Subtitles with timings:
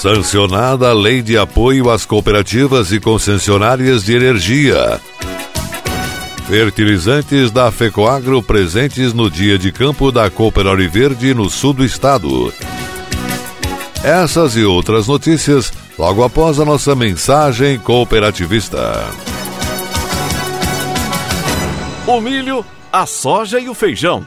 [0.00, 4.98] Sancionada a Lei de Apoio às Cooperativas e Concessionárias de Energia.
[6.48, 12.50] Fertilizantes da Fecoagro presentes no dia de campo da Cooper Verde no sul do estado.
[14.02, 19.04] Essas e outras notícias logo após a nossa mensagem cooperativista.
[22.06, 24.26] O milho, a soja e o feijão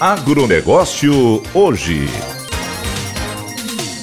[0.00, 2.08] Agronegócio hoje.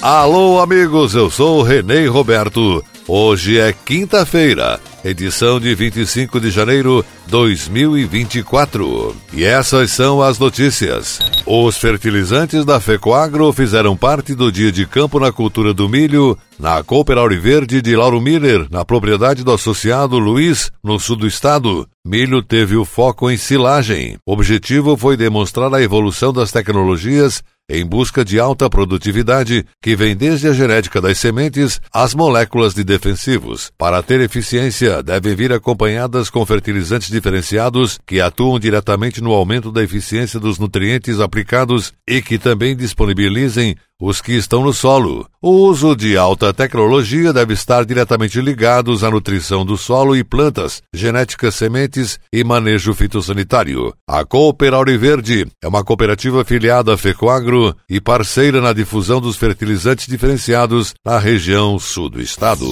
[0.00, 2.84] Alô, amigos, eu sou o Renê Roberto.
[3.10, 9.16] Hoje é quinta-feira, edição de 25 de janeiro 2024.
[9.32, 11.18] E essas são as notícias.
[11.46, 16.82] Os fertilizantes da Fecoagro fizeram parte do dia de campo na cultura do milho, na
[16.84, 21.88] Cooper Verde de Lauro Miller, na propriedade do associado Luiz, no sul do estado.
[22.04, 24.18] Milho teve o foco em silagem.
[24.26, 30.16] O objetivo foi demonstrar a evolução das tecnologias em busca de alta produtividade, que vem
[30.16, 33.70] desde a genética das sementes às moléculas de defensivos.
[33.76, 39.82] Para ter eficiência, devem vir acompanhadas com fertilizantes diferenciados que atuam diretamente no aumento da
[39.82, 45.26] eficiência dos nutrientes aplicados e que também disponibilizem os que estão no solo.
[45.42, 50.82] O uso de alta tecnologia deve estar diretamente ligados à nutrição do solo e plantas,
[50.94, 53.92] genética, sementes e manejo fitossanitário.
[54.06, 60.06] A Cooper Auriverde é uma cooperativa filiada à Fecoagro e parceira na difusão dos fertilizantes
[60.06, 62.66] diferenciados na região sul do estado.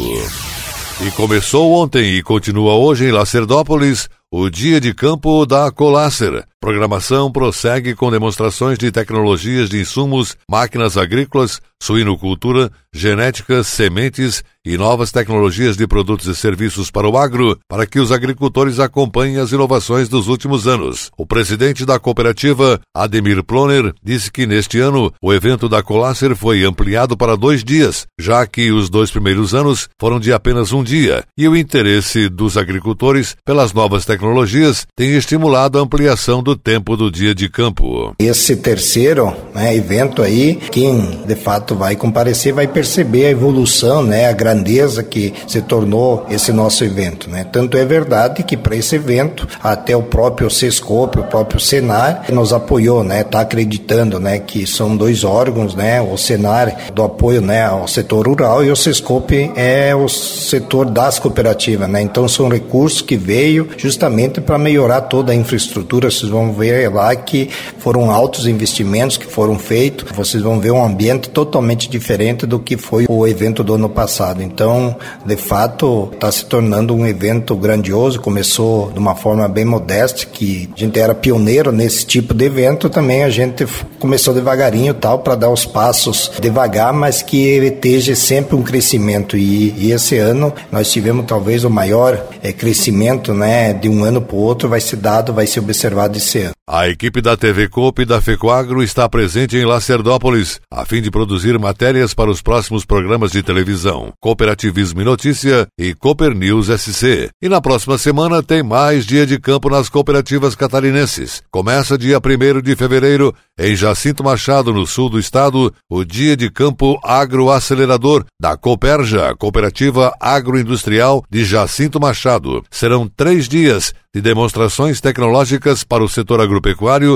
[1.05, 6.47] E começou ontem e continua hoje em Lacerdópolis o Dia de Campo da Colácer.
[6.67, 15.13] Programação prossegue com demonstrações de tecnologias de insumos, máquinas agrícolas, suinocultura, genética, sementes e novas
[15.13, 20.09] tecnologias de produtos e serviços para o agro, para que os agricultores acompanhem as inovações
[20.09, 21.13] dos últimos anos.
[21.17, 26.65] O presidente da cooperativa, Ademir Ploner, disse que neste ano o evento da Colácer foi
[26.65, 31.23] ampliado para dois dias, já que os dois primeiros anos foram de apenas um dia,
[31.39, 37.11] e o interesse dos agricultores pelas novas tecnologias tem estimulado a ampliação do tempo do
[37.11, 38.15] dia de campo.
[38.19, 44.29] Esse terceiro né, evento aí, quem de fato vai comparecer vai perceber a evolução, né,
[44.29, 47.29] a grandeza que se tornou esse nosso evento.
[47.29, 47.45] Né?
[47.45, 52.53] Tanto é verdade que para esse evento, até o próprio Sescope, o próprio Senar, nos
[52.53, 57.65] apoiou, né, está acreditando né, que são dois órgãos, né, o Senar do apoio né,
[57.65, 61.89] ao setor rural e o Sescope é o setor das cooperativas.
[61.89, 62.03] Né?
[62.03, 66.11] Então são recursos que veio justamente para melhorar toda a infraestrutura.
[66.37, 67.49] Vão ver lá que
[67.79, 70.13] foram altos investimentos que foram feitos.
[70.15, 74.43] Vocês vão ver um ambiente totalmente diferente do que foi o evento do ano passado.
[74.43, 74.95] Então,
[75.25, 78.21] de fato, está se tornando um evento grandioso.
[78.21, 82.91] Começou de uma forma bem modesta, que a gente era pioneiro nesse tipo de evento.
[82.91, 83.67] Também a gente
[83.99, 89.39] começou devagarinho tal para dar os passos devagar, mas que esteja sempre um crescimento.
[89.39, 94.21] E, e esse ano nós tivemos talvez o maior é, crescimento, né, de um ano
[94.21, 96.56] para o outro vai ser dado, vai ser observado esse ano.
[96.69, 101.13] A equipe da TV Coop e da FECOAGRO está presente em Lacerdópolis, a fim de
[101.13, 107.31] produzir matérias para os próximos programas de televisão, Cooperativismo e Notícia e Cooper News SC.
[107.41, 111.41] E na próxima semana tem mais dia de campo nas cooperativas catarinenses.
[111.53, 116.51] Começa dia 1 de fevereiro em Jacinto Machado, no sul do estado, o dia de
[116.51, 122.65] campo agroacelerador da Cooperja, Cooperativa Agroindustrial de Jacinto Machado.
[122.73, 126.56] Serão três dias de demonstrações tecnológicas para o setor agropecuário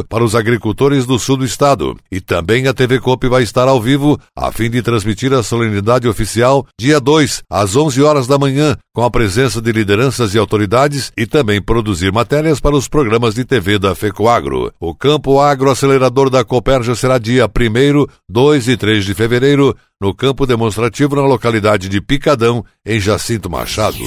[0.08, 1.96] para os agricultores do sul do estado.
[2.10, 6.08] E também a TV Coop vai estar ao vivo a fim de transmitir a solenidade
[6.08, 11.12] oficial dia 2, às 11 horas da manhã, com a presença de lideranças e autoridades
[11.16, 14.72] e também produzir matérias para os programas de TV da FECOAGRO.
[14.80, 20.46] O campo agroacelerador da Cooperja será dia 1, 2 e 3 de fevereiro no campo
[20.46, 23.98] demonstrativo na localidade de Picadão, em Jacinto Machado.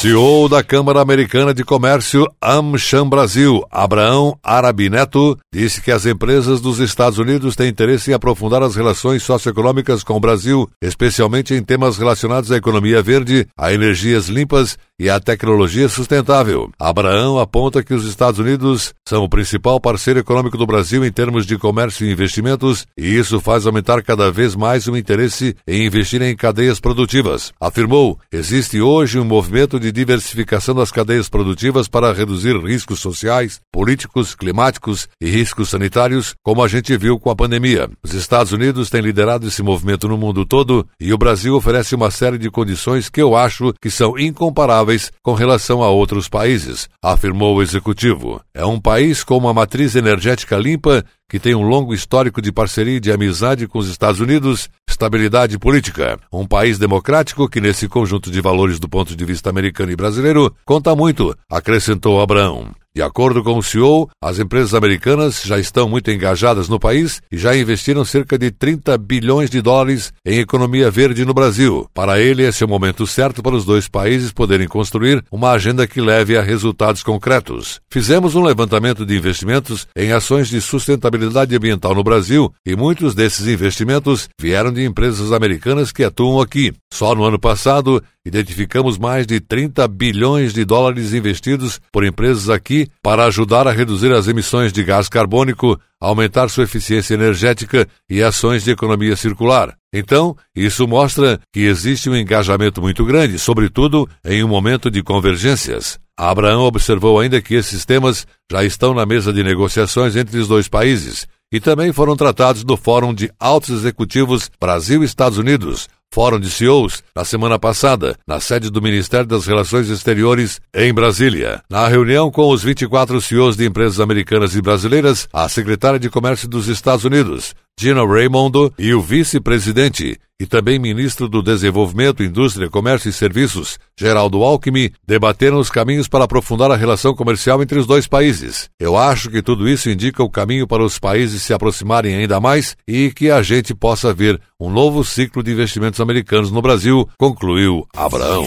[0.00, 6.60] CEO da Câmara Americana de Comércio AmCham Brasil, Abraão Arabi Neto, disse que as empresas
[6.60, 11.64] dos Estados Unidos têm interesse em aprofundar as relações socioeconômicas com o Brasil, especialmente em
[11.64, 16.70] temas relacionados à economia verde, a energias limpas e à tecnologia sustentável.
[16.78, 21.46] Abraão aponta que os Estados Unidos são o principal parceiro econômico do Brasil em termos
[21.46, 26.20] de comércio e investimentos, e isso faz aumentar cada vez mais o interesse em investir
[26.20, 27.52] em cadeias produtivas.
[27.60, 34.34] Afirmou: existe hoje um movimento de diversificação das cadeias produtivas para reduzir riscos sociais, políticos,
[34.34, 37.88] climáticos e riscos sanitários, como a gente viu com a pandemia.
[38.02, 42.10] Os Estados Unidos têm liderado esse movimento no mundo todo e o Brasil oferece uma
[42.10, 44.87] série de condições que eu acho que são incomparáveis
[45.22, 48.40] com relação a outros países, afirmou o executivo.
[48.54, 52.96] É um país com uma matriz energética limpa que tem um longo histórico de parceria
[52.96, 56.18] e de amizade com os Estados Unidos, estabilidade política.
[56.32, 60.54] Um país democrático que, nesse conjunto de valores do ponto de vista americano e brasileiro,
[60.64, 62.74] conta muito, acrescentou Abraão.
[62.98, 67.38] De acordo com o CEO, as empresas americanas já estão muito engajadas no país e
[67.38, 71.88] já investiram cerca de 30 bilhões de dólares em economia verde no Brasil.
[71.94, 75.86] Para ele, esse é o momento certo para os dois países poderem construir uma agenda
[75.86, 77.80] que leve a resultados concretos.
[77.88, 83.46] Fizemos um levantamento de investimentos em ações de sustentabilidade ambiental no Brasil e muitos desses
[83.46, 86.74] investimentos vieram de empresas americanas que atuam aqui.
[86.92, 92.88] Só no ano passado, identificamos mais de 30 bilhões de dólares investidos por empresas aqui
[93.02, 98.64] para ajudar a reduzir as emissões de gás carbônico, aumentar sua eficiência energética e ações
[98.64, 99.76] de economia circular.
[99.92, 105.98] Então, isso mostra que existe um engajamento muito grande, sobretudo em um momento de convergências.
[106.16, 110.68] Abraão observou ainda que esses temas já estão na mesa de negociações entre os dois
[110.68, 116.50] países e também foram tratados no Fórum de Altos Executivos Brasil Estados Unidos, Fórum de
[116.50, 121.62] CEOs na semana passada, na sede do Ministério das Relações Exteriores, em Brasília.
[121.68, 126.48] Na reunião com os 24 CEOs de empresas americanas e brasileiras, a secretária de Comércio
[126.48, 133.08] dos Estados Unidos, Gina Raimondo, e o vice-presidente e também ministro do Desenvolvimento, Indústria, Comércio
[133.08, 138.06] e Serviços, Geraldo Alckmin, debateram os caminhos para aprofundar a relação comercial entre os dois
[138.06, 138.70] países.
[138.78, 142.76] Eu acho que tudo isso indica o caminho para os países se aproximarem ainda mais
[142.86, 147.86] e que a gente possa ver um novo ciclo de investimentos americanos no Brasil, concluiu
[147.96, 148.46] Abraão.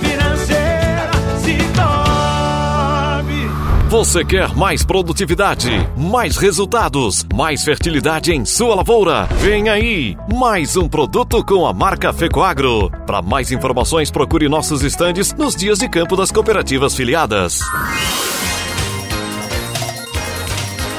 [3.91, 9.27] Você quer mais produtividade, mais resultados, mais fertilidade em sua lavoura?
[9.41, 12.89] Vem aí, mais um produto com a marca Fecoagro.
[13.05, 17.59] Para mais informações, procure nossos estandes nos dias de campo das cooperativas filiadas.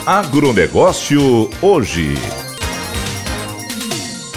[0.04, 2.14] Agronegócio hoje.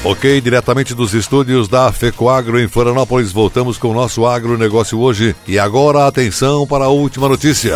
[0.02, 5.36] Ok, diretamente dos estúdios da FECOAGRO em Florianópolis, voltamos com o nosso agronegócio hoje.
[5.46, 7.76] E agora, atenção para a última notícia.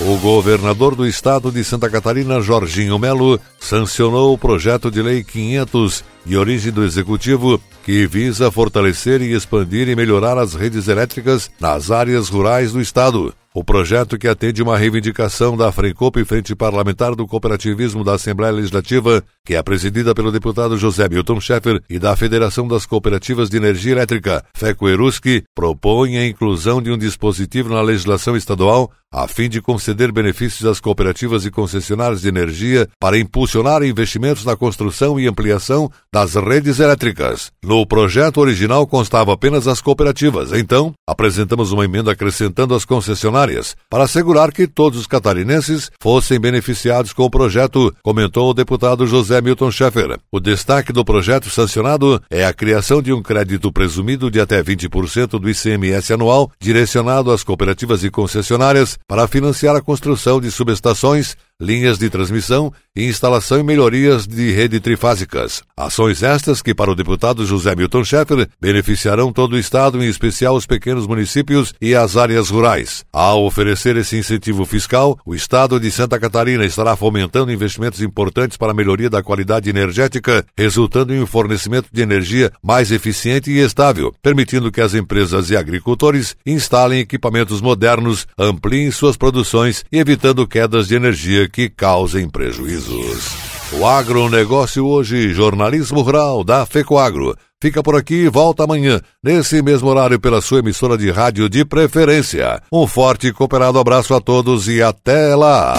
[0.00, 6.04] O governador do estado de Santa Catarina, Jorginho Melo, sancionou o projeto de lei 500
[6.26, 11.90] de origem do executivo que visa fortalecer e expandir e melhorar as redes elétricas nas
[11.92, 13.32] áreas rurais do estado.
[13.56, 19.22] O projeto que atende uma reivindicação da FRECOP, Frente Parlamentar do Cooperativismo da Assembleia Legislativa,
[19.46, 23.92] que é presidida pelo deputado José Milton Schaeffer e da Federação das Cooperativas de Energia
[23.92, 29.62] Elétrica, FECO Eruski, propõe a inclusão de um dispositivo na legislação estadual a fim de
[29.62, 35.88] conceder benefícios às cooperativas e concessionárias de energia para impulsionar investimentos na construção e ampliação
[36.12, 37.52] das redes elétricas.
[37.62, 43.43] No projeto original constava apenas as cooperativas, então apresentamos uma emenda acrescentando as concessionárias
[43.90, 49.40] para assegurar que todos os catarinenses fossem beneficiados com o projeto, comentou o deputado José
[49.40, 50.18] Milton Schaeffer.
[50.32, 55.38] O destaque do projeto sancionado é a criação de um crédito presumido de até 20%
[55.38, 61.98] do ICMS anual direcionado às cooperativas e concessionárias para financiar a construção de subestações linhas
[61.98, 65.62] de transmissão e instalação e melhorias de rede trifásicas.
[65.76, 70.54] Ações estas que, para o deputado José Milton Schaeffer, beneficiarão todo o Estado, em especial
[70.54, 73.04] os pequenos municípios e as áreas rurais.
[73.12, 78.72] Ao oferecer esse incentivo fiscal, o Estado de Santa Catarina estará fomentando investimentos importantes para
[78.72, 84.14] a melhoria da qualidade energética, resultando em um fornecimento de energia mais eficiente e estável,
[84.22, 90.88] permitindo que as empresas e agricultores instalem equipamentos modernos, ampliem suas produções e evitando quedas
[90.88, 93.32] de energia que causem prejuízos.
[93.72, 97.36] O agronegócio hoje, jornalismo rural da FECOAGro.
[97.60, 101.64] Fica por aqui e volta amanhã, nesse mesmo horário, pela sua emissora de rádio de
[101.64, 102.62] preferência.
[102.70, 105.74] Um forte e cooperado abraço a todos e até lá!